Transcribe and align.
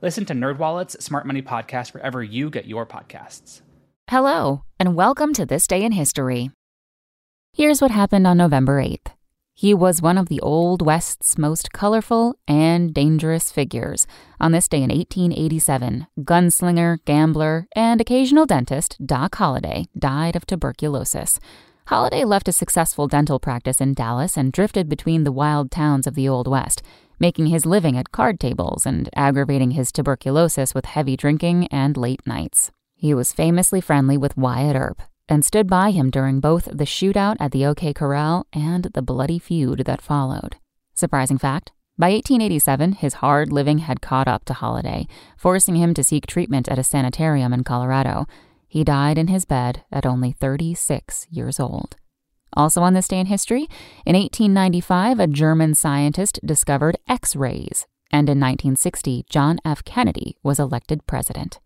Listen 0.00 0.24
to 0.26 0.32
NerdWallet's 0.32 1.04
Smart 1.04 1.26
Money 1.26 1.42
Podcast 1.42 1.92
wherever 1.92 2.22
you 2.22 2.50
get 2.50 2.66
your 2.66 2.86
podcasts. 2.86 3.62
Hello, 4.08 4.62
and 4.78 4.94
welcome 4.94 5.32
to 5.34 5.44
This 5.44 5.66
Day 5.66 5.82
in 5.82 5.90
History. 5.90 6.52
Here's 7.52 7.82
what 7.82 7.90
happened 7.90 8.24
on 8.24 8.36
November 8.36 8.80
8th. 8.80 9.08
He 9.54 9.74
was 9.74 10.00
one 10.00 10.16
of 10.16 10.28
the 10.28 10.40
Old 10.40 10.82
West's 10.82 11.36
most 11.36 11.72
colorful 11.72 12.36
and 12.46 12.94
dangerous 12.94 13.50
figures. 13.50 14.06
On 14.38 14.52
this 14.52 14.68
day 14.68 14.84
in 14.84 14.90
1887, 14.90 16.06
gunslinger, 16.20 17.04
gambler, 17.04 17.66
and 17.74 18.00
occasional 18.00 18.46
dentist 18.46 19.04
Doc 19.04 19.34
Holliday 19.34 19.86
died 19.98 20.36
of 20.36 20.46
tuberculosis. 20.46 21.40
Holliday 21.88 22.22
left 22.22 22.46
a 22.46 22.52
successful 22.52 23.08
dental 23.08 23.40
practice 23.40 23.80
in 23.80 23.94
Dallas 23.94 24.36
and 24.36 24.52
drifted 24.52 24.88
between 24.88 25.24
the 25.24 25.32
wild 25.32 25.72
towns 25.72 26.06
of 26.06 26.14
the 26.14 26.28
Old 26.28 26.46
West, 26.46 26.82
making 27.18 27.46
his 27.46 27.66
living 27.66 27.96
at 27.96 28.12
card 28.12 28.38
tables 28.38 28.86
and 28.86 29.08
aggravating 29.14 29.72
his 29.72 29.92
tuberculosis 29.92 30.74
with 30.74 30.84
heavy 30.84 31.16
drinking 31.16 31.66
and 31.68 31.96
late 31.96 32.26
nights. 32.26 32.70
He 32.94 33.14
was 33.14 33.32
famously 33.32 33.80
friendly 33.80 34.16
with 34.16 34.36
Wyatt 34.36 34.76
Earp 34.76 35.02
and 35.28 35.44
stood 35.44 35.66
by 35.66 35.90
him 35.90 36.10
during 36.10 36.40
both 36.40 36.64
the 36.64 36.84
shootout 36.84 37.36
at 37.38 37.52
the 37.52 37.66
OK 37.66 37.92
Corral 37.92 38.46
and 38.52 38.84
the 38.94 39.02
bloody 39.02 39.38
feud 39.38 39.80
that 39.84 40.00
followed. 40.00 40.56
Surprising 40.94 41.38
fact 41.38 41.72
by 41.98 42.10
1887, 42.10 42.92
his 42.92 43.14
hard 43.14 43.50
living 43.50 43.78
had 43.78 44.00
caught 44.00 44.28
up 44.28 44.44
to 44.44 44.54
Holliday, 44.54 45.08
forcing 45.36 45.74
him 45.74 45.94
to 45.94 46.04
seek 46.04 46.26
treatment 46.28 46.68
at 46.68 46.78
a 46.78 46.84
sanitarium 46.84 47.52
in 47.52 47.64
Colorado. 47.64 48.26
He 48.68 48.84
died 48.84 49.18
in 49.18 49.26
his 49.26 49.44
bed 49.44 49.82
at 49.90 50.06
only 50.06 50.30
36 50.30 51.26
years 51.28 51.58
old. 51.58 51.96
Also 52.54 52.82
on 52.82 52.94
this 52.94 53.08
day 53.08 53.18
in 53.18 53.26
history, 53.26 53.68
in 54.04 54.16
1895, 54.16 55.20
a 55.20 55.26
German 55.26 55.74
scientist 55.74 56.40
discovered 56.44 56.96
X 57.08 57.36
rays, 57.36 57.86
and 58.10 58.28
in 58.28 58.40
1960, 58.40 59.24
John 59.28 59.58
F. 59.64 59.84
Kennedy 59.84 60.36
was 60.42 60.58
elected 60.58 61.06
president. 61.06 61.60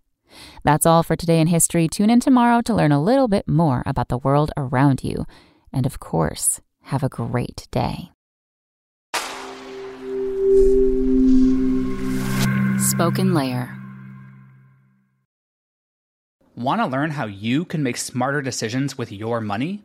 That's 0.64 0.86
all 0.86 1.02
for 1.02 1.16
today 1.16 1.40
in 1.40 1.48
history. 1.48 1.88
Tune 1.88 2.10
in 2.10 2.20
tomorrow 2.20 2.60
to 2.62 2.74
learn 2.74 2.92
a 2.92 3.02
little 3.02 3.28
bit 3.28 3.48
more 3.48 3.82
about 3.86 4.08
the 4.08 4.18
world 4.18 4.50
around 4.56 5.04
you. 5.04 5.26
And 5.72 5.86
of 5.86 6.00
course, 6.00 6.60
have 6.82 7.02
a 7.02 7.08
great 7.08 7.68
day. 7.70 8.10
Spoken 12.78 13.34
Layer. 13.34 13.78
Want 16.54 16.82
to 16.82 16.86
learn 16.86 17.12
how 17.12 17.26
you 17.26 17.64
can 17.64 17.82
make 17.82 17.96
smarter 17.96 18.42
decisions 18.42 18.98
with 18.98 19.10
your 19.10 19.40
money? 19.40 19.84